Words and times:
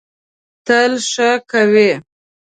تل 0.65 0.93
ښه 1.11 1.31
کوی. 1.51 1.91